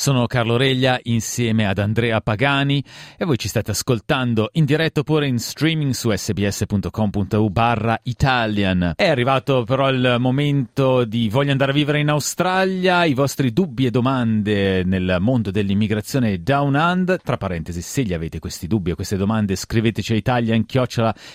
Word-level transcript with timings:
Sono 0.00 0.26
Carlo 0.26 0.56
Reglia 0.56 0.98
insieme 1.02 1.66
ad 1.66 1.76
Andrea 1.76 2.22
Pagani 2.22 2.82
e 3.18 3.26
voi 3.26 3.36
ci 3.36 3.48
state 3.48 3.72
ascoltando 3.72 4.48
in 4.52 4.64
diretto 4.64 5.00
oppure 5.00 5.26
in 5.26 5.38
streaming 5.38 5.92
su 5.92 6.10
sbs.com.u 6.10 7.50
barra 7.50 8.00
Italian. 8.04 8.94
È 8.96 9.06
arrivato 9.06 9.64
però 9.64 9.90
il 9.90 10.16
momento 10.18 11.04
di 11.04 11.28
voglio 11.28 11.50
andare 11.50 11.72
a 11.72 11.74
vivere 11.74 11.98
in 11.98 12.08
Australia, 12.08 13.04
i 13.04 13.12
vostri 13.12 13.52
dubbi 13.52 13.84
e 13.84 13.90
domande 13.90 14.84
nel 14.84 15.18
mondo 15.20 15.50
dell'immigrazione 15.50 16.42
down 16.42 16.76
under. 16.76 17.20
Tra 17.20 17.36
parentesi, 17.36 17.82
se 17.82 18.02
gli 18.02 18.14
avete 18.14 18.38
questi 18.38 18.66
dubbi 18.66 18.92
o 18.92 18.94
queste 18.94 19.18
domande 19.18 19.54
scriveteci 19.54 20.14
a 20.14 20.16
italian 20.16 20.64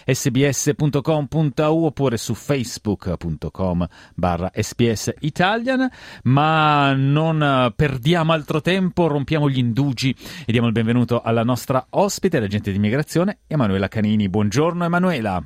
sbs.com.u 0.07 1.85
oppure 1.85 2.17
su 2.17 2.33
facebook.com 2.33 3.87
barra 4.15 4.51
sbs 4.55 5.13
italian. 5.19 5.87
Ma 6.23 6.93
non 6.95 7.71
perdiamo 7.75 8.31
altro 8.31 8.53
nostro 8.55 8.61
tempo 8.61 9.07
rompiamo 9.07 9.49
gli 9.49 9.57
indugi 9.57 10.15
e 10.45 10.51
diamo 10.51 10.67
il 10.67 10.73
benvenuto 10.73 11.21
alla 11.21 11.43
nostra 11.43 11.85
ospite, 11.89 12.39
l'agente 12.39 12.71
di 12.71 12.77
immigrazione 12.77 13.39
Emanuela 13.47 13.87
Canini. 13.87 14.29
Buongiorno 14.29 14.85
Emanuela. 14.85 15.43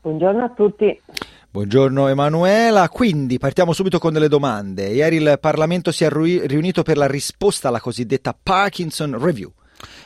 Buongiorno 0.00 0.44
a 0.44 0.48
tutti. 0.50 1.00
Buongiorno 1.50 2.08
Emanuela, 2.08 2.88
quindi 2.88 3.38
partiamo 3.38 3.72
subito 3.72 3.98
con 3.98 4.12
delle 4.12 4.28
domande. 4.28 4.88
Ieri 4.88 5.16
il 5.16 5.38
Parlamento 5.40 5.92
si 5.92 6.02
è 6.04 6.10
riunito 6.10 6.82
per 6.82 6.96
la 6.96 7.06
risposta 7.06 7.68
alla 7.68 7.80
cosiddetta 7.80 8.36
Parkinson 8.40 9.16
Review. 9.22 9.52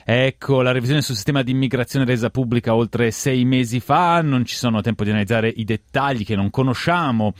Ecco, 0.04 0.62
la 0.62 0.72
revisione 0.72 1.02
sul 1.02 1.14
sistema 1.14 1.42
di 1.42 1.50
immigrazione 1.50 2.04
resa 2.04 2.30
pubblica 2.30 2.74
oltre 2.74 3.10
sei 3.10 3.44
mesi 3.44 3.80
fa, 3.80 4.20
non 4.22 4.44
ci 4.44 4.56
sono 4.56 4.80
tempo 4.80 5.04
di 5.04 5.10
analizzare 5.10 5.48
i 5.48 5.64
dettagli 5.64 6.24
che 6.24 6.36
non 6.36 6.50
conosciamo 6.50 7.34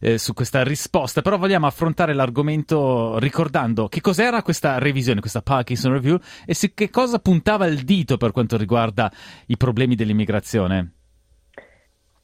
eh, 0.00 0.18
su 0.18 0.34
questa 0.34 0.62
risposta, 0.62 1.22
però 1.22 1.38
vogliamo 1.38 1.66
affrontare 1.66 2.14
l'argomento 2.14 3.18
ricordando 3.18 3.88
che 3.88 4.00
cos'era 4.00 4.42
questa 4.42 4.78
revisione, 4.78 5.20
questa 5.20 5.42
Parkinson 5.42 5.92
Review 5.92 6.18
e 6.46 6.54
su 6.54 6.72
che 6.74 6.90
cosa 6.90 7.18
puntava 7.18 7.66
il 7.66 7.82
dito 7.84 8.16
per 8.16 8.32
quanto 8.32 8.56
riguarda 8.56 9.10
i 9.46 9.56
problemi 9.56 9.94
dell'immigrazione. 9.94 10.92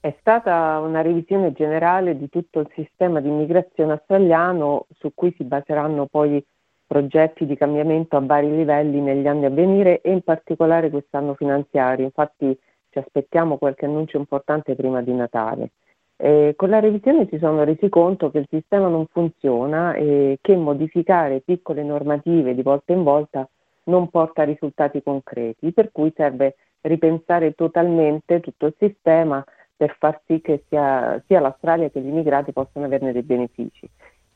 È 0.06 0.14
stata 0.20 0.78
una 0.78 1.00
revisione 1.00 1.52
generale 1.52 2.16
di 2.16 2.28
tutto 2.28 2.60
il 2.60 2.70
sistema 2.76 3.20
di 3.20 3.26
immigrazione 3.26 3.92
australiano 3.92 4.86
su 4.98 5.10
cui 5.12 5.34
si 5.36 5.42
baseranno 5.42 6.06
poi 6.06 6.44
progetti 6.86 7.46
di 7.46 7.56
cambiamento 7.56 8.16
a 8.16 8.20
vari 8.20 8.54
livelli 8.54 9.00
negli 9.00 9.26
anni 9.26 9.44
a 9.44 9.50
venire 9.50 10.00
e 10.00 10.12
in 10.12 10.22
particolare 10.22 10.90
quest'anno 10.90 11.34
finanziario. 11.34 12.04
Infatti 12.04 12.56
ci 12.90 12.98
aspettiamo 12.98 13.58
qualche 13.58 13.86
annuncio 13.86 14.16
importante 14.16 14.74
prima 14.74 15.02
di 15.02 15.12
Natale. 15.12 15.70
Eh, 16.18 16.54
con 16.56 16.70
la 16.70 16.80
revisione 16.80 17.26
si 17.28 17.36
sono 17.38 17.62
resi 17.62 17.90
conto 17.90 18.30
che 18.30 18.38
il 18.38 18.46
sistema 18.48 18.88
non 18.88 19.06
funziona 19.06 19.92
e 19.94 20.38
che 20.40 20.56
modificare 20.56 21.40
piccole 21.40 21.82
normative 21.82 22.54
di 22.54 22.62
volta 22.62 22.92
in 22.94 23.02
volta 23.02 23.46
non 23.84 24.08
porta 24.08 24.42
risultati 24.44 25.02
concreti, 25.02 25.72
per 25.72 25.92
cui 25.92 26.12
serve 26.16 26.56
ripensare 26.80 27.52
totalmente 27.52 28.40
tutto 28.40 28.66
il 28.66 28.74
sistema 28.78 29.44
per 29.76 29.96
far 29.98 30.20
sì 30.24 30.40
che 30.40 30.64
sia, 30.68 31.22
sia 31.26 31.40
l'Australia 31.40 31.90
che 31.90 32.00
gli 32.00 32.06
immigrati 32.06 32.52
possano 32.52 32.86
averne 32.86 33.12
dei 33.12 33.22
benefici. 33.22 33.88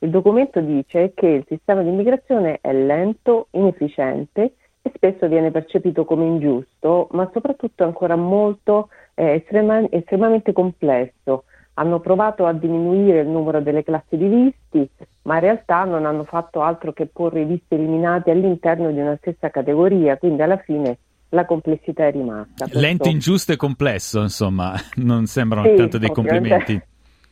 Il 0.03 0.09
documento 0.09 0.59
dice 0.61 1.11
che 1.13 1.27
il 1.27 1.45
sistema 1.47 1.83
di 1.83 1.89
immigrazione 1.89 2.57
è 2.59 2.73
lento, 2.73 3.49
inefficiente 3.51 4.55
e 4.81 4.91
spesso 4.95 5.27
viene 5.27 5.51
percepito 5.51 6.05
come 6.05 6.25
ingiusto, 6.25 7.07
ma 7.11 7.29
soprattutto 7.31 7.83
ancora 7.83 8.15
molto 8.15 8.89
eh, 9.13 9.35
estrema, 9.35 9.79
estremamente 9.91 10.53
complesso. 10.53 11.43
Hanno 11.75 11.99
provato 11.99 12.47
a 12.47 12.53
diminuire 12.53 13.19
il 13.19 13.27
numero 13.27 13.61
delle 13.61 13.83
classi 13.83 14.17
di 14.17 14.27
visti, 14.27 14.89
ma 15.23 15.35
in 15.35 15.41
realtà 15.41 15.83
non 15.83 16.07
hanno 16.07 16.23
fatto 16.23 16.61
altro 16.61 16.93
che 16.93 17.05
porre 17.05 17.41
i 17.41 17.45
visti 17.45 17.75
eliminati 17.75 18.31
all'interno 18.31 18.91
di 18.91 18.99
una 18.99 19.15
stessa 19.17 19.51
categoria, 19.51 20.17
quindi 20.17 20.41
alla 20.41 20.57
fine 20.57 20.97
la 21.29 21.45
complessità 21.45 22.07
è 22.07 22.11
rimasta. 22.11 22.65
Lento, 22.71 23.07
ingiusto 23.07 23.51
e 23.51 23.55
complesso, 23.55 24.19
insomma, 24.21 24.73
non 24.97 25.27
sembrano 25.27 25.67
sì, 25.67 25.75
tanto 25.75 25.99
dei 25.99 26.09
complimenti. 26.09 26.81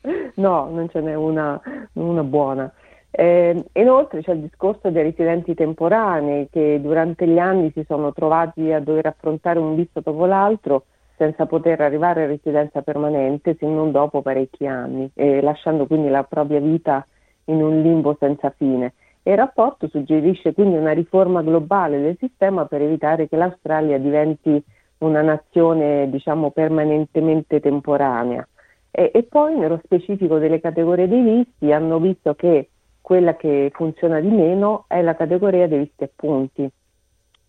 No, 0.35 0.69
non 0.69 0.89
ce 0.89 1.01
n'è 1.01 1.15
una, 1.15 1.59
una 1.93 2.23
buona. 2.23 2.71
Eh, 3.11 3.63
inoltre 3.73 4.21
c'è 4.21 4.33
il 4.33 4.41
discorso 4.41 4.91
dei 4.91 5.03
residenti 5.03 5.55
temporanei 5.55 6.47
che 6.51 6.79
durante 6.79 7.27
gli 7.27 7.39
anni 7.39 7.71
si 7.73 7.83
sono 7.87 8.13
trovati 8.13 8.71
a 8.71 8.79
dover 8.79 9.07
affrontare 9.07 9.57
un 9.57 9.75
visto 9.75 10.01
dopo 10.01 10.25
l'altro 10.25 10.85
senza 11.17 11.47
poter 11.47 11.81
arrivare 11.81 12.23
a 12.23 12.27
residenza 12.27 12.81
permanente 12.81 13.55
se 13.59 13.65
non 13.65 13.91
dopo 13.91 14.21
parecchi 14.21 14.65
anni, 14.67 15.09
eh, 15.15 15.41
lasciando 15.41 15.85
quindi 15.85 16.07
la 16.07 16.23
propria 16.23 16.59
vita 16.59 17.05
in 17.45 17.61
un 17.61 17.81
limbo 17.81 18.15
senza 18.19 18.51
fine. 18.51 18.93
E 19.23 19.31
il 19.31 19.37
rapporto 19.37 19.89
suggerisce 19.89 20.53
quindi 20.53 20.77
una 20.77 20.93
riforma 20.93 21.41
globale 21.41 21.99
del 21.99 22.15
sistema 22.19 22.65
per 22.65 22.81
evitare 22.81 23.27
che 23.27 23.35
l'Australia 23.35 23.97
diventi 23.97 24.63
una 24.99 25.21
nazione 25.21 26.09
diciamo 26.09 26.51
permanentemente 26.51 27.59
temporanea. 27.59 28.47
E, 28.91 29.11
e, 29.13 29.23
poi 29.23 29.57
nello 29.57 29.79
specifico 29.83 30.37
delle 30.39 30.59
categorie 30.59 31.07
dei 31.07 31.21
visti 31.21 31.71
hanno 31.71 31.99
visto 31.99 32.33
che 32.35 32.69
quella 33.01 33.35
che 33.35 33.71
funziona 33.73 34.19
di 34.19 34.29
meno 34.29 34.85
è 34.87 35.01
la 35.01 35.15
categoria 35.15 35.67
dei 35.67 35.79
visti 35.79 36.03
a 36.03 36.09
punti. 36.13 36.69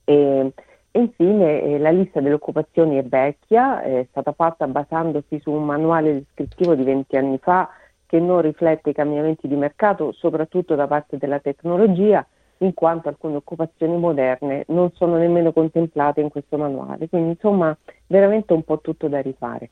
E, 0.05 0.53
e 0.93 0.99
infine 0.99 1.63
eh, 1.63 1.79
la 1.79 1.91
lista 1.91 2.21
delle 2.21 2.35
occupazioni 2.35 2.97
è 2.97 3.05
vecchia, 3.05 3.83
è 3.83 4.07
stata 4.11 4.33
fatta 4.33 4.67
basandosi 4.67 5.39
su 5.41 5.51
un 5.51 5.65
manuale 5.65 6.15
descrittivo 6.15 6.75
di 6.75 6.83
20 6.83 7.17
anni 7.17 7.39
fa 7.39 7.71
che 8.07 8.19
non 8.19 8.41
riflette 8.41 8.91
i 8.91 8.95
cambiamenti 8.95 9.47
di 9.47 9.55
mercato, 9.55 10.11
soprattutto 10.13 10.75
da 10.75 10.89
parte 10.89 11.17
della 11.17 11.39
tecnologia, 11.39 12.27
in 12.59 12.75
quanto 12.75 13.09
alcune 13.09 13.37
occupazioni 13.37 13.97
moderne 13.97 14.65
non 14.69 14.91
sono 14.95 15.17
nemmeno 15.17 15.53
contemplate 15.53 16.21
in 16.21 16.29
questo 16.29 16.59
manuale. 16.59 17.09
Quindi 17.09 17.31
insomma 17.31 17.77
veramente 18.09 18.53
un 18.53 18.65
po' 18.65 18.81
tutto 18.81 19.07
da 19.07 19.21
rifare. 19.21 19.71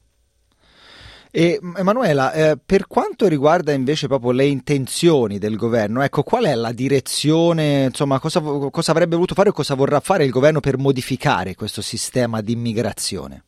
E 1.30 1.60
Emanuela, 1.76 2.32
eh, 2.32 2.58
per 2.64 2.86
quanto 2.86 3.28
riguarda 3.28 3.72
invece 3.72 4.06
proprio 4.06 4.30
le 4.30 4.46
intenzioni 4.46 5.38
del 5.38 5.56
governo, 5.56 6.00
ecco, 6.00 6.22
qual 6.22 6.44
è 6.44 6.54
la 6.54 6.72
direzione, 6.72 7.84
insomma, 7.84 8.18
cosa, 8.18 8.40
cosa 8.40 8.90
avrebbe 8.92 9.14
voluto 9.14 9.34
fare 9.34 9.50
o 9.50 9.52
cosa 9.52 9.74
vorrà 9.74 10.00
fare 10.00 10.24
il 10.24 10.30
governo 10.30 10.60
per 10.60 10.78
modificare 10.78 11.54
questo 11.54 11.82
sistema 11.82 12.40
di 12.40 12.52
immigrazione? 12.52 13.42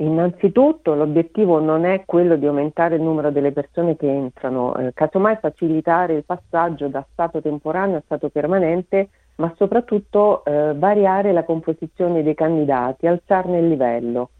Innanzitutto 0.00 0.94
l'obiettivo 0.94 1.60
non 1.60 1.84
è 1.84 2.04
quello 2.04 2.36
di 2.36 2.46
aumentare 2.46 2.96
il 2.96 3.02
numero 3.02 3.32
delle 3.32 3.50
persone 3.50 3.96
che 3.96 4.08
entrano, 4.08 4.76
eh, 4.76 4.92
casomai 4.94 5.38
facilitare 5.40 6.14
il 6.14 6.24
passaggio 6.24 6.86
da 6.86 7.04
stato 7.12 7.40
temporaneo 7.40 7.96
a 7.96 8.02
stato 8.04 8.28
permanente, 8.28 9.08
ma 9.36 9.52
soprattutto 9.56 10.44
eh, 10.44 10.74
variare 10.76 11.32
la 11.32 11.44
composizione 11.44 12.22
dei 12.22 12.34
candidati, 12.34 13.08
alzarne 13.08 13.58
il 13.58 13.68
livello. 13.68 14.30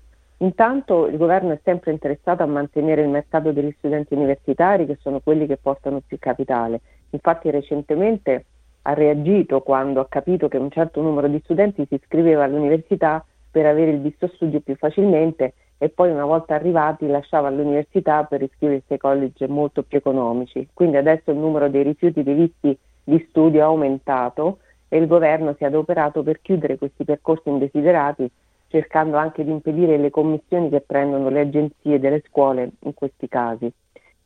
Intanto 0.41 1.07
il 1.07 1.17
governo 1.17 1.53
è 1.53 1.61
sempre 1.65 1.91
interessato 1.91 2.45
a 2.45 2.47
mantenere 2.47 3.03
il 3.03 3.09
mercato 3.09 3.51
degli 3.51 3.75
studenti 3.79 4.15
universitari 4.15 4.87
che 4.87 4.97
sono 5.01 5.19
quelli 5.19 5.47
che 5.47 5.57
portano 5.57 6.01
più 6.07 6.17
capitale. 6.21 6.81
Infatti 7.11 7.51
recentemente 7.51 8.45
ha 8.83 8.95
reagito 8.95 9.61
quando 9.63 10.01
ha 10.01 10.07
capito 10.09 10.47
che 10.47 10.57
un 10.57 10.71
certo 10.71 11.03
numero 11.03 11.27
di 11.27 11.41
studenti 11.43 11.85
si 11.89 11.95
iscriveva 11.95 12.45
all'università 12.45 13.25
per 13.51 13.67
avere 13.67 13.91
il 13.91 14.01
visto 14.01 14.29
studio 14.29 14.61
più 14.61 14.77
facilmente 14.77 15.55
e 15.77 15.89
poi 15.89 16.11
una 16.11 16.25
volta 16.25 16.55
arrivati 16.55 17.09
lasciava 17.09 17.51
l'università 17.51 18.23
per 18.25 18.43
iscriversi 18.43 18.93
ai 18.93 18.99
college 18.99 19.49
molto 19.49 19.83
più 19.83 19.99
economici. 19.99 20.69
Quindi 20.73 20.99
adesso 20.99 21.33
il 21.33 21.39
numero 21.39 21.69
dei 21.69 21.83
rifiuti 21.83 22.23
dei 22.23 22.35
visti 22.35 22.79
di 23.03 23.27
studio 23.29 23.61
è 23.61 23.65
aumentato 23.65 24.59
e 24.89 24.99
il 24.99 25.09
governo 25.09 25.55
si 25.57 25.65
è 25.65 25.67
adoperato 25.67 26.23
per 26.23 26.41
chiudere 26.41 26.79
questi 26.79 27.05
percorsi 27.05 27.49
indesiderati 27.49 28.31
cercando 28.69 29.17
anche 29.17 29.45
di 29.45 29.51
impedire 29.51 29.97
le 29.97 30.11
commissioni 30.11 30.69
che 30.69 30.81
prendono 30.81 31.29
le 31.29 31.41
agenzie 31.41 31.99
delle 31.99 32.23
scuole 32.27 32.71
in 32.81 32.95
questi 32.95 33.29
casi. 33.29 33.71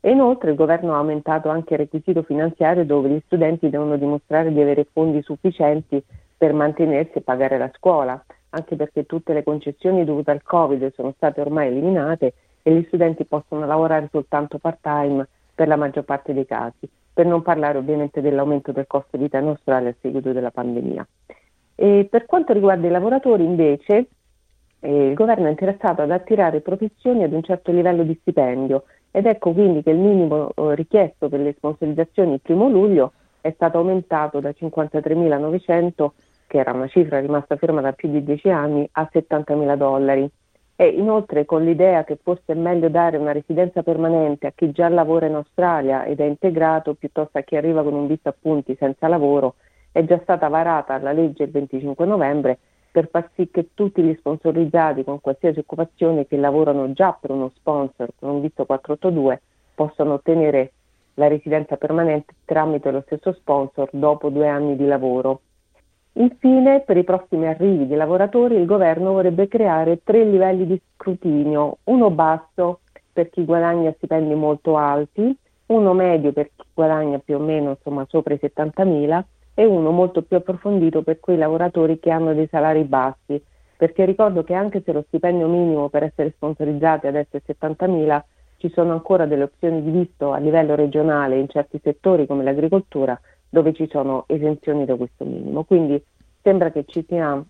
E 0.00 0.10
inoltre 0.10 0.50
il 0.50 0.56
governo 0.56 0.94
ha 0.94 0.98
aumentato 0.98 1.48
anche 1.48 1.74
il 1.74 1.80
requisito 1.80 2.22
finanziario 2.22 2.84
dove 2.84 3.08
gli 3.08 3.22
studenti 3.24 3.70
devono 3.70 3.96
dimostrare 3.96 4.52
di 4.52 4.60
avere 4.60 4.86
fondi 4.92 5.22
sufficienti 5.22 6.02
per 6.36 6.52
mantenersi 6.52 7.18
e 7.18 7.20
pagare 7.20 7.56
la 7.56 7.70
scuola, 7.74 8.20
anche 8.50 8.74
perché 8.74 9.06
tutte 9.06 9.32
le 9.32 9.44
concessioni 9.44 10.04
dovute 10.04 10.32
al 10.32 10.42
Covid 10.42 10.92
sono 10.94 11.12
state 11.16 11.40
ormai 11.40 11.68
eliminate 11.68 12.34
e 12.62 12.74
gli 12.74 12.84
studenti 12.86 13.24
possono 13.24 13.64
lavorare 13.64 14.08
soltanto 14.10 14.58
part-time 14.58 15.26
per 15.54 15.68
la 15.68 15.76
maggior 15.76 16.02
parte 16.02 16.34
dei 16.34 16.46
casi, 16.46 16.88
per 17.12 17.26
non 17.26 17.42
parlare 17.42 17.78
ovviamente 17.78 18.20
dell'aumento 18.20 18.72
del 18.72 18.88
costo 18.88 19.16
di 19.16 19.24
vita 19.24 19.38
in 19.38 19.46
Australia 19.46 19.90
a 19.90 19.94
seguito 20.00 20.32
della 20.32 20.50
pandemia. 20.50 21.06
E 21.76 22.08
per 22.10 22.26
quanto 22.26 22.52
riguarda 22.52 22.86
i 22.86 22.90
lavoratori 22.90 23.44
invece, 23.44 24.06
eh, 24.82 25.08
il 25.08 25.14
governo 25.14 25.46
è 25.46 25.50
interessato 25.50 26.02
ad 26.02 26.10
attirare 26.10 26.60
professioni 26.60 27.22
ad 27.22 27.32
un 27.32 27.42
certo 27.42 27.72
livello 27.72 28.02
di 28.02 28.16
stipendio 28.20 28.84
ed 29.10 29.26
ecco 29.26 29.52
quindi 29.52 29.82
che 29.82 29.90
il 29.90 29.98
minimo 29.98 30.50
eh, 30.54 30.74
richiesto 30.74 31.28
per 31.28 31.40
le 31.40 31.54
sponsorizzazioni 31.56 32.34
il 32.34 32.40
primo 32.40 32.68
luglio 32.68 33.12
è 33.40 33.52
stato 33.54 33.78
aumentato 33.78 34.40
da 34.40 34.50
53.900 34.50 36.08
che 36.52 36.58
era 36.58 36.72
una 36.72 36.86
cifra 36.88 37.18
rimasta 37.18 37.56
ferma 37.56 37.80
da 37.80 37.92
più 37.92 38.10
di 38.10 38.22
10 38.22 38.50
anni, 38.50 38.86
a 38.92 39.08
70.000 39.10 39.74
dollari. 39.74 40.30
E 40.76 40.86
inoltre 40.86 41.46
con 41.46 41.64
l'idea 41.64 42.04
che 42.04 42.18
forse 42.22 42.52
è 42.52 42.54
meglio 42.54 42.90
dare 42.90 43.16
una 43.16 43.32
residenza 43.32 43.82
permanente 43.82 44.48
a 44.48 44.52
chi 44.54 44.70
già 44.70 44.90
lavora 44.90 45.24
in 45.24 45.34
Australia 45.36 46.04
ed 46.04 46.20
è 46.20 46.24
integrato 46.24 46.92
piuttosto 46.92 47.38
a 47.38 47.40
chi 47.40 47.56
arriva 47.56 47.82
con 47.82 47.94
un 47.94 48.06
visto 48.06 48.28
appunti 48.28 48.76
senza 48.78 49.08
lavoro, 49.08 49.54
è 49.92 50.04
già 50.04 50.18
stata 50.22 50.48
varata 50.48 50.98
la 50.98 51.12
legge 51.12 51.44
il 51.44 51.50
25 51.50 52.04
novembre 52.04 52.58
per 52.92 53.08
far 53.08 53.30
sì 53.34 53.48
che 53.50 53.70
tutti 53.72 54.02
gli 54.02 54.14
sponsorizzati 54.18 55.02
con 55.02 55.20
qualsiasi 55.20 55.60
occupazione 55.60 56.26
che 56.26 56.36
lavorano 56.36 56.92
già 56.92 57.16
per 57.18 57.30
uno 57.30 57.50
sponsor 57.56 58.10
con 58.18 58.28
un 58.28 58.40
visto 58.42 58.66
482 58.66 59.40
possano 59.74 60.12
ottenere 60.12 60.72
la 61.14 61.26
residenza 61.26 61.76
permanente 61.76 62.34
tramite 62.44 62.90
lo 62.90 63.02
stesso 63.06 63.32
sponsor 63.32 63.88
dopo 63.92 64.28
due 64.28 64.46
anni 64.46 64.76
di 64.76 64.86
lavoro. 64.86 65.40
Infine, 66.14 66.80
per 66.80 66.98
i 66.98 67.04
prossimi 67.04 67.46
arrivi 67.46 67.86
di 67.86 67.94
lavoratori, 67.94 68.56
il 68.56 68.66
governo 68.66 69.12
vorrebbe 69.12 69.48
creare 69.48 70.02
tre 70.04 70.24
livelli 70.24 70.66
di 70.66 70.80
scrutinio, 70.94 71.78
uno 71.84 72.10
basso 72.10 72.80
per 73.10 73.30
chi 73.30 73.44
guadagna 73.44 73.92
stipendi 73.96 74.34
molto 74.34 74.76
alti, 74.76 75.34
uno 75.66 75.92
medio 75.94 76.32
per 76.32 76.50
chi 76.54 76.64
guadagna 76.74 77.18
più 77.18 77.36
o 77.36 77.38
meno 77.38 77.70
insomma, 77.70 78.04
sopra 78.08 78.34
i 78.34 78.40
70.000 78.42 79.22
e 79.54 79.64
uno 79.64 79.90
molto 79.90 80.22
più 80.22 80.36
approfondito 80.36 81.02
per 81.02 81.20
quei 81.20 81.36
lavoratori 81.36 81.98
che 81.98 82.10
hanno 82.10 82.34
dei 82.34 82.48
salari 82.48 82.84
bassi, 82.84 83.42
perché 83.76 84.04
ricordo 84.04 84.44
che 84.44 84.54
anche 84.54 84.82
se 84.84 84.92
lo 84.92 85.04
stipendio 85.06 85.48
minimo 85.48 85.88
per 85.88 86.04
essere 86.04 86.30
sponsorizzati 86.30 87.06
adesso 87.06 87.36
è 87.36 87.42
70.000, 87.44 88.22
ci 88.56 88.70
sono 88.70 88.92
ancora 88.92 89.26
delle 89.26 89.42
opzioni 89.42 89.82
di 89.82 89.90
visto 89.90 90.32
a 90.32 90.38
livello 90.38 90.74
regionale 90.76 91.38
in 91.38 91.48
certi 91.48 91.80
settori 91.82 92.26
come 92.26 92.44
l'agricoltura 92.44 93.20
dove 93.48 93.72
ci 93.72 93.88
sono 93.90 94.24
esenzioni 94.28 94.84
da 94.84 94.94
questo 94.94 95.24
minimo. 95.24 95.64
Quindi 95.64 96.02
sembra 96.40 96.70
che 96.70 96.84
ci 96.86 97.04
sia 97.06 97.44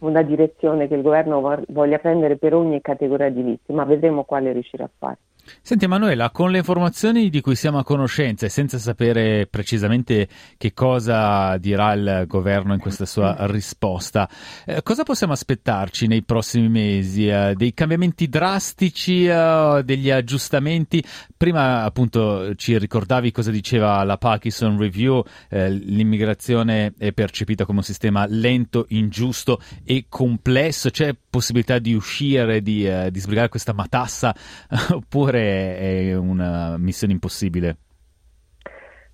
una 0.00 0.22
direzione 0.22 0.88
che 0.88 0.94
il 0.94 1.02
governo 1.02 1.64
voglia 1.68 1.98
prendere 1.98 2.36
per 2.36 2.54
ogni 2.54 2.80
categoria 2.80 3.30
di 3.30 3.42
visti, 3.42 3.72
ma 3.72 3.84
vedremo 3.84 4.24
quale 4.24 4.52
riuscirà 4.52 4.84
a 4.84 4.90
fare. 4.96 5.18
Senti 5.60 5.84
Emanuela, 5.84 6.30
con 6.30 6.50
le 6.50 6.58
informazioni 6.58 7.28
di 7.28 7.40
cui 7.40 7.54
siamo 7.54 7.78
a 7.78 7.84
conoscenza 7.84 8.46
e 8.46 8.48
senza 8.48 8.78
sapere 8.78 9.46
precisamente 9.46 10.28
che 10.56 10.72
cosa 10.72 11.56
dirà 11.56 11.92
il 11.92 12.24
governo 12.26 12.74
in 12.74 12.80
questa 12.80 13.06
sua 13.06 13.36
risposta, 13.46 14.28
eh, 14.64 14.82
cosa 14.82 15.02
possiamo 15.02 15.32
aspettarci 15.32 16.06
nei 16.06 16.22
prossimi 16.22 16.68
mesi? 16.68 17.26
Eh, 17.26 17.54
dei 17.56 17.74
cambiamenti 17.74 18.28
drastici, 18.28 19.26
eh, 19.26 19.82
degli 19.84 20.10
aggiustamenti? 20.10 21.04
Prima 21.36 21.82
appunto 21.82 22.54
ci 22.54 22.78
ricordavi 22.78 23.32
cosa 23.32 23.50
diceva 23.50 24.02
la 24.04 24.18
Parkinson 24.18 24.78
Review, 24.78 25.24
eh, 25.48 25.70
l'immigrazione 25.70 26.94
è 26.98 27.12
percepita 27.12 27.64
come 27.64 27.78
un 27.78 27.84
sistema 27.84 28.26
lento, 28.28 28.86
ingiusto 28.90 29.60
e 29.84 30.06
complesso, 30.08 30.90
c'è 30.90 31.14
possibilità 31.28 31.78
di 31.78 31.94
uscire, 31.94 32.62
di, 32.62 32.86
eh, 32.86 33.10
di 33.10 33.20
sbrigare 33.20 33.48
questa 33.48 33.72
matassa 33.72 34.34
oppure 34.90 35.31
oppure 35.32 35.76
è 35.78 36.16
una 36.16 36.76
missione 36.76 37.14
impossibile? 37.14 37.76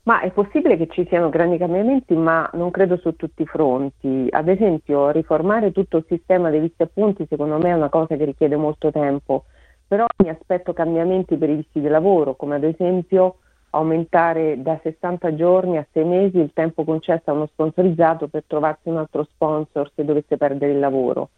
Ma 0.03 0.21
è 0.21 0.31
possibile 0.31 0.77
che 0.77 0.89
ci 0.91 1.07
siano 1.09 1.29
grandi 1.29 1.59
cambiamenti, 1.59 2.15
ma 2.15 2.49
non 2.55 2.71
credo 2.71 2.97
su 2.97 3.15
tutti 3.15 3.43
i 3.43 3.47
fronti. 3.47 4.27
Ad 4.31 4.49
esempio, 4.49 5.11
riformare 5.11 5.71
tutto 5.71 5.99
il 5.99 6.07
sistema 6.09 6.49
dei 6.51 6.61
visti 6.61 6.83
appunti 6.83 7.27
secondo 7.29 7.59
me 7.59 7.71
è 7.71 7.75
una 7.75 7.91
cosa 7.91 8.17
che 8.17 8.25
richiede 8.25 8.57
molto 8.57 8.91
tempo, 8.91 9.45
però 9.87 10.07
mi 10.23 10.31
aspetto 10.31 10.73
cambiamenti 10.73 11.37
per 11.37 11.51
i 11.51 11.57
visti 11.57 11.81
di 11.81 11.89
lavoro, 11.89 12.37
come 12.37 12.57
ad 12.57 12.65
esempio 12.65 13.37
aumentare 13.71 14.63
da 14.63 14.81
60 14.83 15.35
giorni 15.35 15.77
a 15.77 15.87
6 15.93 16.05
mesi 16.05 16.39
il 16.39 16.53
tempo 16.55 16.85
concesso 16.85 17.31
a 17.31 17.35
uno 17.35 17.47
sponsorizzato 17.53 18.29
per 18.29 18.45
trovarsi 18.47 18.89
un 18.89 18.97
altro 18.97 19.25
sponsor 19.25 19.91
se 19.95 20.07
dovesse 20.07 20.39
perdere 20.39 20.73
il 20.73 20.79
lavoro. 20.79 21.29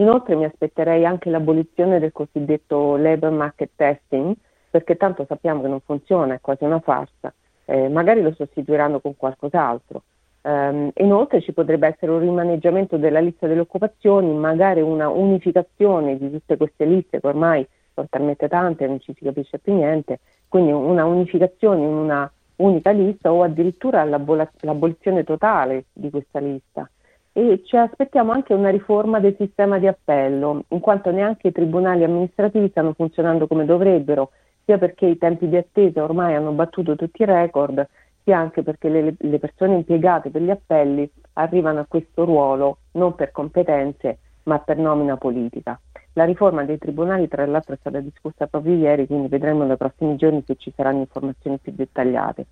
Inoltre 0.00 0.36
mi 0.36 0.44
aspetterei 0.44 1.04
anche 1.04 1.28
l'abolizione 1.28 1.98
del 1.98 2.12
cosiddetto 2.12 2.96
labor 2.96 3.32
market 3.32 3.70
testing, 3.74 4.32
perché 4.70 4.96
tanto 4.96 5.24
sappiamo 5.26 5.60
che 5.60 5.68
non 5.68 5.80
funziona, 5.80 6.34
è 6.34 6.40
quasi 6.40 6.62
una 6.62 6.78
farsa, 6.78 7.34
eh, 7.64 7.88
magari 7.88 8.22
lo 8.22 8.32
sostituiranno 8.32 9.00
con 9.00 9.16
qualcos'altro. 9.16 10.02
Um, 10.40 10.90
inoltre 10.94 11.40
ci 11.40 11.52
potrebbe 11.52 11.88
essere 11.88 12.12
un 12.12 12.20
rimaneggiamento 12.20 12.96
della 12.96 13.18
lista 13.18 13.48
delle 13.48 13.60
occupazioni, 13.60 14.32
magari 14.32 14.80
una 14.80 15.08
unificazione 15.08 16.16
di 16.16 16.30
tutte 16.30 16.56
queste 16.56 16.84
liste 16.84 17.20
che 17.20 17.26
ormai 17.26 17.66
sono 17.92 18.06
talmente 18.08 18.46
tante 18.46 18.86
non 18.86 19.00
ci 19.00 19.12
si 19.14 19.24
capisce 19.24 19.58
più 19.58 19.74
niente, 19.74 20.20
quindi 20.46 20.70
una 20.70 21.04
unificazione 21.06 21.82
in 21.82 21.92
una 21.92 22.30
unica 22.56 22.92
lista 22.92 23.32
o 23.32 23.42
addirittura 23.42 24.04
l'abolizione 24.04 25.24
totale 25.24 25.86
di 25.92 26.08
questa 26.08 26.38
lista 26.38 26.88
e 27.38 27.62
ci 27.64 27.76
aspettiamo 27.76 28.32
anche 28.32 28.52
una 28.52 28.70
riforma 28.70 29.20
del 29.20 29.36
sistema 29.38 29.78
di 29.78 29.86
appello, 29.86 30.64
in 30.70 30.80
quanto 30.80 31.12
neanche 31.12 31.48
i 31.48 31.52
tribunali 31.52 32.02
amministrativi 32.02 32.68
stanno 32.70 32.94
funzionando 32.94 33.46
come 33.46 33.64
dovrebbero, 33.64 34.32
sia 34.64 34.76
perché 34.76 35.06
i 35.06 35.18
tempi 35.18 35.48
di 35.48 35.56
attesa 35.56 36.02
ormai 36.02 36.34
hanno 36.34 36.50
battuto 36.50 36.96
tutti 36.96 37.22
i 37.22 37.26
record, 37.26 37.86
sia 38.24 38.38
anche 38.38 38.64
perché 38.64 38.88
le, 38.88 39.14
le 39.16 39.38
persone 39.38 39.76
impiegate 39.76 40.30
per 40.30 40.42
gli 40.42 40.50
appelli 40.50 41.08
arrivano 41.34 41.78
a 41.78 41.86
questo 41.86 42.24
ruolo 42.24 42.78
non 42.92 43.14
per 43.14 43.30
competenze 43.30 44.18
ma 44.42 44.58
per 44.58 44.78
nomina 44.78 45.16
politica. 45.16 45.78
La 46.14 46.24
riforma 46.24 46.64
dei 46.64 46.78
tribunali 46.78 47.28
tra 47.28 47.46
l'altro 47.46 47.74
è 47.74 47.78
stata 47.78 48.00
discussa 48.00 48.48
proprio 48.48 48.74
ieri, 48.74 49.06
quindi 49.06 49.28
vedremo 49.28 49.62
nei 49.62 49.76
prossimi 49.76 50.16
giorni 50.16 50.42
se 50.44 50.56
ci 50.56 50.72
saranno 50.74 51.00
informazioni 51.00 51.58
più 51.58 51.70
dettagliate. 51.72 52.46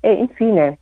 E 0.00 0.12
infine 0.12 0.78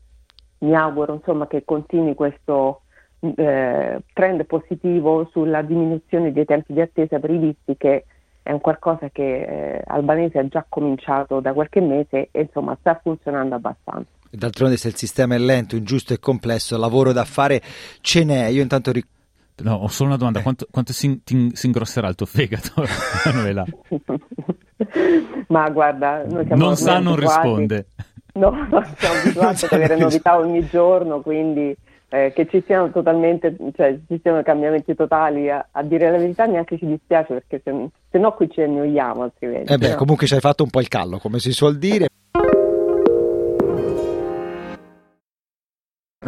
mi 0.58 0.76
auguro 0.76 1.14
insomma, 1.14 1.49
che 1.49 1.64
continui 1.64 2.14
questo 2.14 2.82
eh, 3.20 3.99
trend 4.12 4.44
positivo 4.47 5.29
sulla 5.32 5.62
diminuzione 5.62 6.32
dei 6.32 6.44
tempi 6.44 6.73
di 6.73 6.81
attesa 6.81 7.19
per 7.19 7.31
i 7.31 7.38
visti 7.38 7.76
che 7.76 8.05
è 8.43 8.53
un 8.53 8.61
qualcosa 8.61 9.11
che 9.11 9.23
eh, 9.23 9.82
Albanese 9.87 10.38
ha 10.38 10.49
già 10.49 10.65
cominciato 10.69 11.41
da 11.41 11.53
qualche 11.53 11.81
mese 11.81 12.29
e 12.31 12.43
insomma 12.43 12.76
sta 12.81 12.99
funzionando 13.03 13.56
abbastanza. 13.56 14.09
D'altronde 14.31 14.76
se 14.76 14.88
il 14.88 14.97
sistema 14.97 15.35
è 15.35 15.38
lento, 15.38 15.76
ingiusto 15.76 16.12
e 16.12 16.19
complesso, 16.19 16.76
lavoro 16.79 17.12
da 17.12 17.25
fare 17.25 17.61
ce 18.00 18.25
n'è. 18.25 18.47
Io 18.47 18.62
intanto 18.62 18.93
ricordo 18.93 19.17
No, 19.61 19.75
ho 19.75 19.88
solo 19.88 20.11
una 20.11 20.19
domanda, 20.19 20.38
eh. 20.38 20.43
quanto, 20.43 20.67
quanto 20.70 20.93
si, 20.93 21.23
ti, 21.25 21.50
si, 21.53 21.67
ingrosserà 21.67 22.06
il 22.09 22.15
tuo 22.15 22.26
fegato, 22.26 22.75
Manuela? 23.26 23.65
Ma 25.49 25.69
guarda, 25.70 26.25
noi 26.25 26.47
siamo 26.47 26.65
Non 26.65 26.76
sa, 26.76 27.00
non 27.00 27.17
risponde. 27.17 27.87
No, 28.35 28.53
siamo 28.97 29.19
abituati 29.19 29.65
ad 29.65 29.73
avere 29.73 29.97
novità 29.97 30.38
ogni 30.38 30.65
giorno, 30.69 31.20
quindi 31.20 31.77
eh, 32.10 32.32
che 32.34 32.46
ci 32.46 32.62
siano 32.65 32.91
totalmente, 32.91 33.55
cioè 33.77 33.98
ci 34.06 34.19
siano 34.22 34.43
cambiamenti 34.43 34.94
totali, 34.94 35.50
a, 35.50 35.67
a, 35.70 35.82
dire 35.82 36.10
la 36.10 36.19
verità 36.19 36.46
neanche 36.46 36.79
ci 36.79 36.86
dispiace 36.86 37.34
perché 37.34 37.60
se, 37.62 37.88
se 38.10 38.19
no 38.19 38.32
qui 38.32 38.50
ci 38.50 38.62
annoiamo 38.62 39.22
altrimenti. 39.22 39.72
Eh 39.72 39.79
beh, 39.79 39.91
no? 39.91 39.96
comunque 39.96 40.27
ci 40.27 40.34
hai 40.34 40.41
fatto 40.41 40.62
un 40.62 40.70
po' 40.70 40.81
il 40.81 40.88
callo, 40.88 41.19
come 41.19 41.38
si 41.38 41.53
suol 41.53 41.77
dire. 41.77 42.08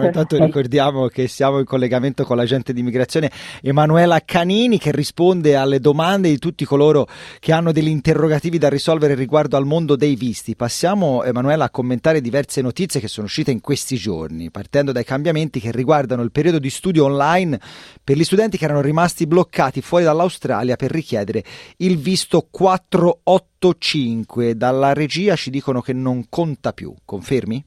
Noi 0.01 0.09
intanto 0.09 0.43
ricordiamo 0.43 1.09
che 1.09 1.29
siamo 1.29 1.59
in 1.59 1.67
collegamento 1.67 2.25
con 2.25 2.39
l'agente 2.39 2.73
di 2.73 2.81
immigrazione 2.81 3.31
Emanuela 3.61 4.23
Canini 4.25 4.79
che 4.79 4.93
risponde 4.93 5.57
alle 5.57 5.79
domande 5.79 6.31
di 6.31 6.39
tutti 6.39 6.65
coloro 6.65 7.07
che 7.39 7.53
hanno 7.53 7.71
degli 7.71 7.89
interrogativi 7.89 8.57
da 8.57 8.71
risolvere 8.71 9.15
riguardo 9.15 9.59
al 9.59 9.67
mondo 9.67 9.97
dei 9.97 10.15
visti. 10.15 10.57
Passiamo 10.57 11.23
Emanuela 11.23 11.67
a 11.67 11.71
commentare 11.71 12.23
diverse 12.23 12.63
notizie 12.63 12.99
che 12.99 13.09
sono 13.09 13.27
uscite 13.27 13.51
in 13.51 13.61
questi 13.61 13.97
giorni, 13.97 14.51
partendo 14.51 14.91
dai 14.91 15.05
cambiamenti 15.05 15.61
che 15.61 15.71
riguardano 15.71 16.23
il 16.23 16.33
periodo 16.33 16.59
di 16.59 16.71
studio 16.71 17.05
online 17.05 17.61
per 18.03 18.17
gli 18.17 18.25
studenti 18.25 18.57
che 18.57 18.65
erano 18.65 18.81
rimasti 18.81 19.27
bloccati 19.27 19.83
fuori 19.83 20.05
dall'Australia 20.05 20.77
per 20.77 20.91
richiedere 20.91 21.45
il 21.77 21.99
visto 21.99 22.49
485. 22.51 24.57
Dalla 24.57 24.95
regia 24.95 25.37
ci 25.37 25.51
dicono 25.51 25.83
che 25.83 25.93
non 25.93 26.25
conta 26.31 26.73
più, 26.73 26.95
confermi? 27.05 27.67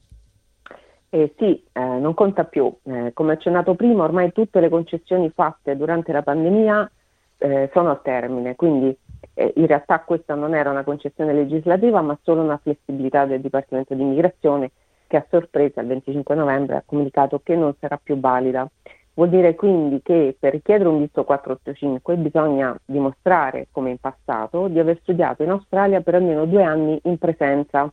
Eh, 1.14 1.32
sì, 1.38 1.62
eh, 1.70 1.80
non 1.80 2.12
conta 2.12 2.42
più. 2.42 2.76
Eh, 2.82 3.12
come 3.14 3.34
accennato 3.34 3.76
prima, 3.76 4.02
ormai 4.02 4.32
tutte 4.32 4.58
le 4.58 4.68
concessioni 4.68 5.30
fatte 5.30 5.76
durante 5.76 6.10
la 6.10 6.22
pandemia 6.22 6.90
eh, 7.38 7.70
sono 7.72 7.92
a 7.92 8.00
termine, 8.02 8.56
quindi 8.56 8.92
eh, 9.34 9.52
in 9.54 9.66
realtà 9.68 10.00
questa 10.00 10.34
non 10.34 10.56
era 10.56 10.70
una 10.70 10.82
concessione 10.82 11.32
legislativa, 11.32 12.00
ma 12.00 12.18
solo 12.24 12.42
una 12.42 12.58
flessibilità 12.60 13.26
del 13.26 13.40
Dipartimento 13.40 13.94
di 13.94 14.02
Immigrazione 14.02 14.72
che 15.06 15.16
a 15.16 15.26
sorpresa 15.30 15.80
il 15.82 15.86
25 15.86 16.34
novembre 16.34 16.76
ha 16.78 16.82
comunicato 16.84 17.40
che 17.44 17.54
non 17.54 17.72
sarà 17.78 17.96
più 18.02 18.18
valida. 18.18 18.68
Vuol 19.14 19.28
dire 19.28 19.54
quindi 19.54 20.00
che 20.02 20.34
per 20.36 20.50
richiedere 20.50 20.88
un 20.88 20.98
visto 20.98 21.22
485 21.22 22.16
bisogna 22.16 22.76
dimostrare, 22.84 23.68
come 23.70 23.90
in 23.90 23.98
passato, 23.98 24.66
di 24.66 24.80
aver 24.80 24.98
studiato 25.02 25.44
in 25.44 25.50
Australia 25.50 26.00
per 26.00 26.16
almeno 26.16 26.44
due 26.44 26.64
anni 26.64 26.98
in 27.04 27.18
presenza 27.18 27.88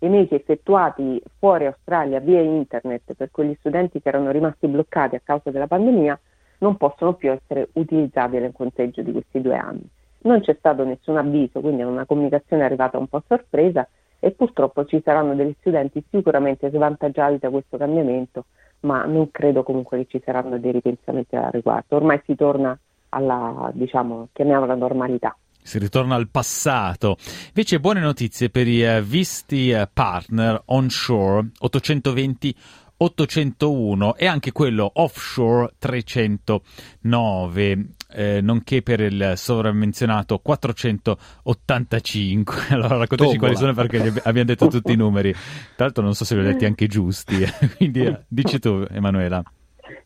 i 0.00 0.08
mesi 0.08 0.34
effettuati 0.34 1.22
fuori 1.38 1.66
Australia 1.66 2.20
via 2.20 2.40
internet 2.40 3.14
per 3.14 3.30
quegli 3.30 3.56
studenti 3.58 4.00
che 4.00 4.08
erano 4.08 4.30
rimasti 4.30 4.66
bloccati 4.66 5.16
a 5.16 5.20
causa 5.22 5.50
della 5.50 5.66
pandemia 5.66 6.18
non 6.58 6.76
possono 6.76 7.14
più 7.14 7.30
essere 7.30 7.68
utilizzati 7.72 8.38
nel 8.38 8.52
conteggio 8.52 9.02
di 9.02 9.12
questi 9.12 9.40
due 9.40 9.56
anni. 9.56 9.88
Non 10.22 10.40
c'è 10.40 10.56
stato 10.58 10.84
nessun 10.84 11.16
avviso, 11.16 11.60
quindi 11.60 11.82
è 11.82 11.84
una 11.84 12.06
comunicazione 12.06 12.64
arrivata 12.64 12.98
un 12.98 13.06
po' 13.06 13.18
a 13.18 13.24
sorpresa 13.26 13.86
e 14.18 14.30
purtroppo 14.32 14.84
ci 14.86 15.00
saranno 15.04 15.34
degli 15.34 15.54
studenti 15.60 16.02
sicuramente 16.10 16.70
svantaggiati 16.70 17.38
da 17.38 17.50
questo 17.50 17.76
cambiamento 17.76 18.46
ma 18.80 19.04
non 19.04 19.30
credo 19.30 19.62
comunque 19.62 19.98
che 19.98 20.06
ci 20.08 20.22
saranno 20.24 20.58
dei 20.58 20.72
ripensamenti 20.72 21.36
al 21.36 21.50
riguardo. 21.50 21.96
Ormai 21.96 22.20
si 22.24 22.34
torna 22.34 22.78
alla, 23.10 23.70
diciamo, 23.72 24.28
chiamiamola 24.32 24.74
normalità. 24.74 25.36
Si 25.66 25.80
ritorna 25.80 26.14
al 26.14 26.28
passato. 26.28 27.16
Invece 27.48 27.80
buone 27.80 27.98
notizie 27.98 28.50
per 28.50 28.68
i 28.68 28.82
uh, 28.82 29.02
visti 29.02 29.72
uh, 29.72 29.88
partner 29.92 30.62
onshore 30.66 31.48
820 31.58 32.54
801 32.98 34.16
e 34.16 34.26
anche 34.26 34.52
quello 34.52 34.90
offshore 34.94 35.72
309, 35.78 37.86
eh, 38.12 38.40
nonché 38.40 38.80
per 38.82 39.00
il 39.00 39.32
sovramenzionato 39.34 40.38
485. 40.38 42.54
Allora 42.70 42.98
raccontaci 42.98 43.36
quali 43.36 43.56
sono 43.56 43.74
perché 43.74 44.12
abbiamo 44.22 44.46
detto 44.46 44.68
tutti 44.68 44.92
i 44.92 44.96
numeri. 44.96 45.32
Tra 45.32 45.86
l'altro 45.86 46.04
non 46.04 46.14
so 46.14 46.24
se 46.24 46.36
li 46.36 46.40
ho 46.40 46.44
detti 46.44 46.64
anche 46.64 46.86
giusti, 46.86 47.44
quindi 47.76 48.04
eh, 48.04 48.20
dici 48.28 48.58
tu 48.58 48.86
Emanuela. 48.88 49.42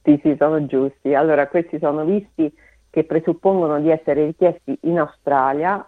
Sì, 0.03 0.19
sì, 0.23 0.35
sono 0.39 0.65
giusti. 0.67 1.15
Allora, 1.15 1.49
questi 1.49 1.79
sono 1.79 2.05
visti 2.05 2.53
che 2.91 3.05
presuppongono 3.05 3.81
di 3.81 3.91
essere 3.91 4.27
richiesti 4.27 4.77
in 4.83 4.99
Australia 4.99 5.87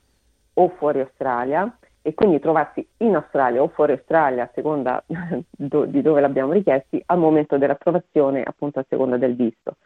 o 0.54 0.68
fuori 0.76 1.00
Australia 1.00 1.76
e 2.00 2.14
quindi 2.14 2.40
trovarsi 2.40 2.86
in 2.98 3.14
Australia 3.14 3.62
o 3.62 3.68
fuori 3.68 3.92
Australia 3.92 4.44
a 4.44 4.50
seconda 4.54 5.02
do, 5.50 5.84
di 5.84 6.02
dove 6.02 6.20
l'abbiamo 6.20 6.52
richiesti 6.52 7.02
al 7.06 7.18
momento 7.18 7.58
dell'approvazione 7.58 8.42
appunto 8.42 8.80
a 8.80 8.86
seconda 8.88 9.16
del 9.16 9.36
visto. 9.36 9.76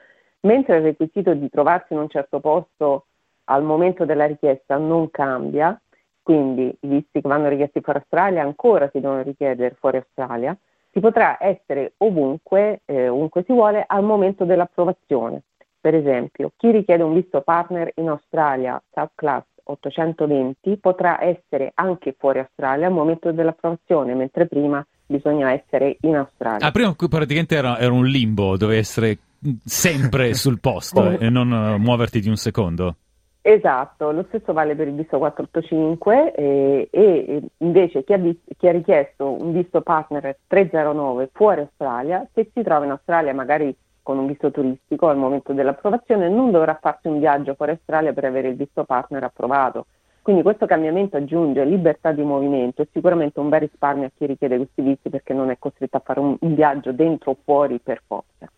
Mentre 0.40 0.76
il 0.76 0.82
requisito 0.82 1.34
di 1.34 1.48
trovarsi 1.50 1.92
in 1.92 1.98
un 1.98 2.08
certo 2.08 2.40
posto 2.40 3.06
al 3.44 3.62
momento 3.62 4.04
della 4.04 4.26
richiesta 4.26 4.76
non 4.76 5.10
cambia, 5.10 5.78
quindi 6.22 6.76
i 6.80 6.88
visti 6.88 7.20
che 7.20 7.28
vanno 7.28 7.48
richiesti 7.48 7.80
fuori 7.80 8.00
Australia 8.00 8.42
ancora 8.42 8.88
si 8.90 9.00
devono 9.00 9.22
richiedere 9.22 9.76
fuori 9.78 9.98
Australia, 9.98 10.56
si 10.90 11.00
potrà 11.00 11.36
essere 11.38 11.92
ovunque, 11.98 12.80
eh, 12.86 13.08
ovunque 13.08 13.44
si 13.44 13.52
vuole 13.52 13.84
al 13.86 14.02
momento 14.02 14.44
dell'approvazione. 14.44 15.42
Per 15.86 15.94
esempio, 15.94 16.50
chi 16.56 16.72
richiede 16.72 17.04
un 17.04 17.14
visto 17.14 17.42
partner 17.42 17.92
in 17.94 18.08
Australia, 18.08 18.82
South 18.92 19.12
Class 19.14 19.44
820 19.62 20.78
potrà 20.78 21.22
essere 21.22 21.70
anche 21.76 22.12
fuori 22.18 22.40
Australia 22.40 22.88
al 22.88 22.92
momento 22.92 23.30
dell'approvazione, 23.30 24.16
mentre 24.16 24.48
prima 24.48 24.84
bisogna 25.06 25.52
essere 25.52 25.96
in 26.00 26.16
Australia. 26.16 26.66
Ah, 26.66 26.72
prima 26.72 26.92
praticamente 26.92 27.54
era, 27.54 27.78
era 27.78 27.92
un 27.92 28.04
limbo, 28.04 28.56
dovevi 28.56 28.80
essere 28.80 29.18
sempre 29.64 30.34
sul 30.34 30.58
posto 30.58 31.08
e 31.20 31.30
non 31.30 31.52
uh, 31.52 31.76
muoverti 31.76 32.18
di 32.18 32.30
un 32.30 32.36
secondo. 32.36 32.96
Esatto, 33.40 34.10
lo 34.10 34.24
stesso 34.26 34.52
vale 34.52 34.74
per 34.74 34.88
il 34.88 34.94
visto 34.94 35.18
485 35.18 36.34
eh, 36.34 36.88
e 36.90 37.42
invece 37.58 38.02
chi 38.02 38.12
ha, 38.12 38.20
chi 38.56 38.66
ha, 38.66 38.72
richiesto 38.72 39.40
un 39.40 39.52
visto 39.52 39.82
partner 39.82 40.36
309 40.48 41.30
fuori 41.32 41.60
Australia, 41.60 42.28
se 42.34 42.50
si 42.52 42.64
trova 42.64 42.84
in 42.84 42.90
Australia 42.90 43.32
magari 43.32 43.72
con 44.06 44.18
un 44.18 44.26
visto 44.28 44.52
turistico 44.52 45.08
al 45.08 45.16
momento 45.16 45.52
dell'approvazione 45.52 46.28
non 46.28 46.52
dovrà 46.52 46.78
farsi 46.80 47.08
un 47.08 47.18
viaggio 47.18 47.54
fuori 47.54 47.72
Australia 47.72 48.12
per 48.12 48.24
avere 48.24 48.46
il 48.46 48.54
visto 48.54 48.84
partner 48.84 49.24
approvato. 49.24 49.86
Quindi 50.22 50.42
questo 50.42 50.64
cambiamento 50.64 51.16
aggiunge 51.16 51.64
libertà 51.64 52.12
di 52.12 52.22
movimento 52.22 52.82
e 52.82 52.88
sicuramente 52.92 53.40
un 53.40 53.48
bel 53.48 53.62
risparmio 53.62 54.06
a 54.06 54.10
chi 54.16 54.26
richiede 54.26 54.58
questi 54.58 54.82
visti 54.82 55.10
perché 55.10 55.34
non 55.34 55.50
è 55.50 55.56
costretto 55.58 55.96
a 55.96 56.02
fare 56.04 56.20
un, 56.20 56.36
un 56.38 56.54
viaggio 56.54 56.92
dentro 56.92 57.32
o 57.32 57.36
fuori 57.42 57.80
per 57.80 58.00
forza. 58.06 58.48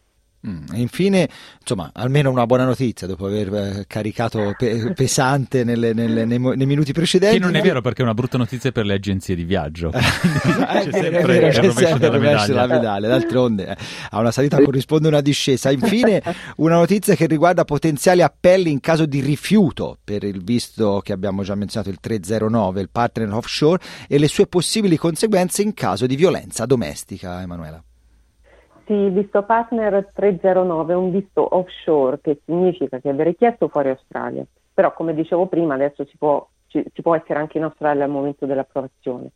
Mm, 0.46 0.66
e 0.72 0.80
infine, 0.80 1.28
insomma, 1.60 1.90
almeno 1.92 2.30
una 2.30 2.46
buona 2.46 2.64
notizia 2.64 3.08
dopo 3.08 3.26
aver 3.26 3.52
eh, 3.52 3.84
caricato 3.88 4.54
pe- 4.56 4.92
pesante 4.94 5.64
nelle, 5.64 5.92
nelle, 5.92 6.24
nei, 6.24 6.38
nei, 6.38 6.66
minuti 6.66 6.92
precedenti. 6.92 7.38
Che 7.38 7.44
non 7.44 7.56
è 7.56 7.60
vero 7.60 7.80
perché 7.80 8.02
è 8.02 8.04
una 8.04 8.14
brutta 8.14 8.38
notizia 8.38 8.70
per 8.70 8.86
le 8.86 8.94
agenzie 8.94 9.34
di 9.34 9.42
viaggio. 9.42 9.90
c'è 9.90 10.90
sempre, 10.92 11.40
vero, 11.40 11.46
il 11.48 11.54
rovescio 11.54 11.98
della 11.98 12.18
medaglia. 12.66 13.08
D'altronde 13.08 13.66
eh, 13.66 13.76
a 14.10 14.20
una 14.20 14.30
salita 14.30 14.62
corrisponde 14.62 15.08
una 15.08 15.20
discesa. 15.20 15.72
Infine, 15.72 16.22
una 16.58 16.76
notizia 16.76 17.16
che 17.16 17.26
riguarda 17.26 17.64
potenziali 17.64 18.22
appelli 18.22 18.70
in 18.70 18.78
caso 18.78 19.06
di 19.06 19.20
rifiuto 19.20 19.98
per 20.04 20.22
il 20.22 20.44
visto 20.44 21.00
che 21.02 21.12
abbiamo 21.12 21.42
già 21.42 21.56
menzionato, 21.56 21.90
il 21.90 21.98
309, 21.98 22.80
il 22.80 22.90
partner 22.90 23.32
offshore, 23.32 23.82
e 24.06 24.18
le 24.18 24.28
sue 24.28 24.46
possibili 24.46 24.96
conseguenze 24.96 25.62
in 25.62 25.74
caso 25.74 26.06
di 26.06 26.14
violenza 26.14 26.64
domestica, 26.64 27.42
Emanuela. 27.42 27.82
Sì, 28.88 29.10
visto 29.10 29.42
partner 29.42 30.12
309 30.14 30.94
è 30.94 30.96
un 30.96 31.10
visto 31.10 31.46
offshore 31.54 32.22
che 32.22 32.40
significa 32.46 32.98
che 33.00 33.10
avere 33.10 33.34
chiesto 33.34 33.68
fuori 33.68 33.90
Australia, 33.90 34.46
però 34.72 34.94
come 34.94 35.12
dicevo 35.12 35.44
prima 35.44 35.74
adesso 35.74 36.06
si 36.06 36.16
può, 36.16 36.48
ci, 36.68 36.82
ci 36.94 37.02
può 37.02 37.14
essere 37.14 37.38
anche 37.38 37.58
in 37.58 37.64
Australia 37.64 38.04
al 38.04 38.10
momento 38.10 38.46
dell'approvazione. 38.46 39.32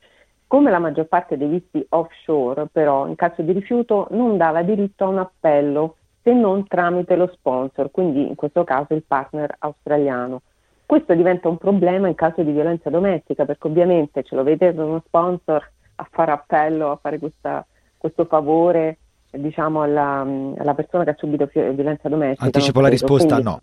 Come 0.46 0.70
la 0.70 0.78
maggior 0.78 1.04
parte 1.04 1.36
dei 1.36 1.48
visti 1.48 1.84
offshore, 1.90 2.68
però, 2.72 3.06
in 3.06 3.14
caso 3.14 3.42
di 3.42 3.52
rifiuto 3.52 4.06
non 4.12 4.38
dava 4.38 4.62
diritto 4.62 5.04
a 5.04 5.08
un 5.08 5.18
appello 5.18 5.96
se 6.22 6.32
non 6.32 6.66
tramite 6.66 7.14
lo 7.14 7.30
sponsor, 7.34 7.90
quindi 7.90 8.26
in 8.26 8.34
questo 8.34 8.64
caso 8.64 8.94
il 8.94 9.04
partner 9.06 9.54
australiano. 9.58 10.40
Questo 10.86 11.14
diventa 11.14 11.50
un 11.50 11.58
problema 11.58 12.08
in 12.08 12.14
caso 12.14 12.42
di 12.42 12.52
violenza 12.52 12.88
domestica, 12.88 13.44
perché 13.44 13.66
ovviamente 13.66 14.22
ce 14.22 14.34
lo 14.34 14.44
vedete 14.44 14.80
uno 14.80 15.02
sponsor 15.04 15.70
a 15.96 16.08
fare 16.10 16.30
appello, 16.30 16.90
a 16.90 16.96
fare 16.96 17.18
questa, 17.18 17.66
questo 17.98 18.24
favore 18.24 18.96
diciamo, 19.38 19.82
alla, 19.82 20.26
alla, 20.56 20.74
persona 20.74 21.04
che 21.04 21.10
ha 21.10 21.16
subito 21.16 21.48
violenza 21.52 22.08
domestica. 22.08 22.44
Anticipo 22.44 22.80
la 22.80 22.88
risposta 22.88 23.34
quindi, 23.34 23.44
no. 23.44 23.60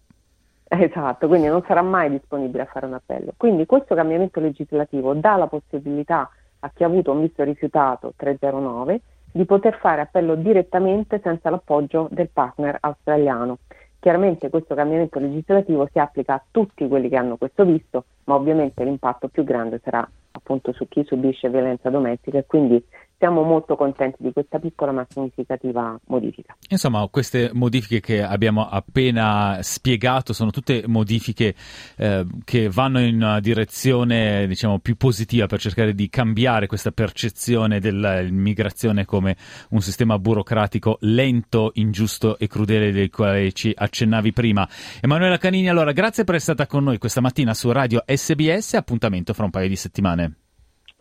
Esatto, 0.86 1.28
quindi 1.28 1.48
non 1.48 1.64
sarà 1.68 1.82
mai 1.82 2.10
disponibile 2.10 2.64
a 2.64 2.66
fare 2.66 2.86
un 2.86 2.94
appello. 2.94 3.34
Quindi 3.38 3.66
questo 3.66 3.96
cambiamento 3.96 4.40
legislativo 4.40 5.14
dà 5.14 5.36
la 5.36 5.48
possibilità 5.48 6.30
a 6.60 6.72
chi 6.74 6.84
ha 6.84 6.88
avuto 6.88 7.12
un 7.12 7.22
visto 7.22 7.44
rifiutato 7.44 8.14
309 8.16 9.02
di 9.32 9.46
poter 9.46 9.78
fare 9.80 10.02
appello 10.02 10.36
direttamente 10.36 11.20
senza 11.24 11.50
l'appoggio 11.50 12.08
del 12.12 12.30
partner 12.30 12.78
australiano. 12.80 13.60
Chiaramente 14.00 14.50
questo 14.50 14.76
cambiamento 14.76 15.20
legislativo 15.20 15.88
si 15.92 16.00
applica 16.00 16.36
a 16.36 16.44
tutti 16.50 16.88
quelli 16.88 17.10
che 17.10 17.18
hanno 17.18 17.38
questo 17.38 17.66
visto, 17.66 18.06
ma 18.26 18.36
ovviamente 18.36 18.84
l'impatto 18.84 19.28
più 19.28 19.44
grande 19.44 19.82
sarà 19.84 20.08
appunto 20.32 20.72
su 20.72 20.88
chi 20.88 21.04
subisce 21.04 21.50
violenza 21.50 21.90
domestica 21.90 22.38
e 22.38 22.46
quindi 22.46 22.84
siamo 23.20 23.44
molto 23.44 23.76
contenti 23.76 24.24
di 24.24 24.32
questa 24.32 24.60
piccola 24.60 24.94
ma 24.94 25.06
significativa 25.10 26.00
modifica. 26.08 26.56
Insomma, 26.70 27.06
queste 27.12 27.52
modifiche 27.54 28.00
che 28.00 28.24
abbiamo 28.24 28.68
appena 28.68 29.60
spiegato 29.62 30.32
sono 30.32 30.52
tutte 30.52 30.84
modifiche 30.88 31.54
eh, 31.98 32.26
che 32.46 32.70
vanno 32.70 33.02
in 33.02 33.16
una 33.16 33.42
direzione 33.42 34.48
diciamo, 34.48 34.80
più 34.80 34.96
positiva 34.96 35.48
per 35.48 35.60
cercare 35.60 35.94
di 35.94 36.10
cambiare 36.10 36.68
questa 36.68 36.92
percezione 36.92 37.80
dell'immigrazione 37.80 39.04
come 39.04 39.36
un 39.72 39.82
sistema 39.82 40.18
burocratico 40.18 40.98
lento, 41.02 41.72
ingiusto 41.74 42.38
e 42.40 42.48
crudele 42.48 42.92
del 42.92 43.10
quale 43.10 43.52
ci 43.52 43.74
accennavi 43.76 44.32
prima. 44.32 44.68
Emanuela 45.02 45.38
Canini, 45.38 45.68
allora 45.68 45.92
grazie 45.92 46.24
per 46.24 46.36
essere 46.36 46.56
stata 46.56 46.68
con 46.68 46.86
noi 46.86 46.98
questa 46.98 47.20
mattina 47.20 47.54
su 47.54 47.70
Radio 47.72 48.02
SBS, 48.06 48.76
appuntamento 48.76 49.34
fra 49.34 49.44
un 49.44 49.52
paio 49.52 49.68
di 49.68 49.76
settimane. 49.76 50.49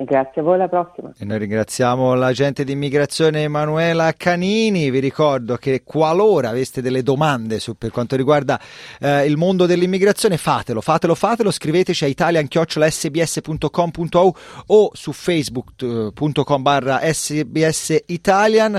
Grazie 0.00 0.42
a 0.42 0.44
voi, 0.44 0.54
alla 0.54 0.68
prossima. 0.68 1.10
E 1.18 1.24
noi 1.24 1.38
ringraziamo 1.38 2.14
l'agente 2.14 2.62
di 2.62 2.70
immigrazione 2.70 3.42
Emanuela 3.42 4.12
Canini. 4.16 4.90
Vi 4.90 5.00
ricordo 5.00 5.56
che 5.56 5.82
qualora 5.82 6.50
aveste 6.50 6.80
delle 6.80 7.02
domande 7.02 7.58
su, 7.58 7.76
per 7.76 7.90
quanto 7.90 8.14
riguarda 8.14 8.60
eh, 9.00 9.26
il 9.26 9.36
mondo 9.36 9.66
dell'immigrazione, 9.66 10.36
fatelo, 10.36 10.80
fatelo, 10.80 11.16
fatelo. 11.16 11.50
Scriveteci 11.50 12.04
a 12.04 12.06
italian.sbs.com.au 12.06 14.34
o 14.66 14.90
su 14.92 15.12
facebook.com 15.12 16.62
barra 16.62 17.00
sbs 17.12 18.04
italian. 18.06 18.76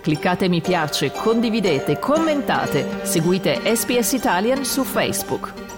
Cliccate 0.00 0.48
mi 0.48 0.62
piace, 0.62 1.12
condividete, 1.12 1.98
commentate, 1.98 3.00
seguite 3.02 3.60
SBS 3.62 4.12
Italian 4.12 4.64
su 4.64 4.84
Facebook. 4.84 5.71